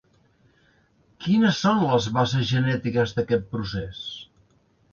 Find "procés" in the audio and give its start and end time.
3.55-4.05